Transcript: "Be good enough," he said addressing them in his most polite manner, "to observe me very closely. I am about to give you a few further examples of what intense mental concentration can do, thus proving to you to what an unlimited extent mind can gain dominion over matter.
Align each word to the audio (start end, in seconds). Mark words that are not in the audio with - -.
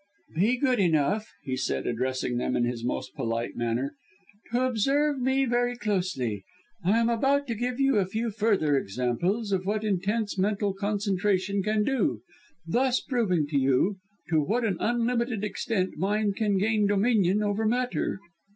"Be 0.35 0.57
good 0.57 0.79
enough," 0.79 1.29
he 1.43 1.55
said 1.55 1.85
addressing 1.85 2.37
them 2.37 2.55
in 2.55 2.63
his 2.63 2.83
most 2.83 3.13
polite 3.13 3.55
manner, 3.55 3.93
"to 4.51 4.65
observe 4.65 5.19
me 5.21 5.45
very 5.45 5.77
closely. 5.77 6.43
I 6.83 6.97
am 6.97 7.07
about 7.07 7.45
to 7.45 7.53
give 7.53 7.79
you 7.79 7.97
a 7.99 8.07
few 8.07 8.31
further 8.31 8.75
examples 8.77 9.51
of 9.51 9.63
what 9.67 9.83
intense 9.83 10.39
mental 10.39 10.73
concentration 10.73 11.61
can 11.61 11.83
do, 11.83 12.21
thus 12.65 12.99
proving 12.99 13.45
to 13.49 13.59
you 13.59 13.97
to 14.29 14.41
what 14.41 14.65
an 14.65 14.77
unlimited 14.79 15.43
extent 15.43 15.95
mind 15.97 16.35
can 16.35 16.57
gain 16.57 16.87
dominion 16.87 17.43
over 17.43 17.63
matter. 17.67 18.17